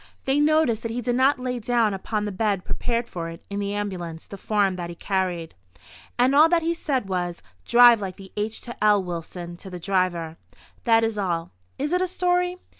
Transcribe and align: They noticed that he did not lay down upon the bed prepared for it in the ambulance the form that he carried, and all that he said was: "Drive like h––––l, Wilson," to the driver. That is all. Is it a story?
They 0.25 0.39
noticed 0.39 0.81
that 0.81 0.89
he 0.91 0.99
did 0.99 1.15
not 1.15 1.37
lay 1.37 1.59
down 1.59 1.93
upon 1.93 2.25
the 2.25 2.31
bed 2.31 2.65
prepared 2.65 3.07
for 3.07 3.29
it 3.29 3.43
in 3.51 3.59
the 3.59 3.75
ambulance 3.75 4.25
the 4.25 4.35
form 4.35 4.75
that 4.77 4.89
he 4.89 4.95
carried, 4.95 5.53
and 6.17 6.33
all 6.33 6.49
that 6.49 6.63
he 6.63 6.73
said 6.73 7.07
was: 7.07 7.43
"Drive 7.65 8.01
like 8.01 8.19
h––––l, 8.35 9.03
Wilson," 9.03 9.57
to 9.57 9.69
the 9.69 9.79
driver. 9.79 10.37
That 10.85 11.03
is 11.03 11.19
all. 11.19 11.51
Is 11.77 11.91
it 11.93 12.01
a 12.01 12.07
story? 12.07 12.57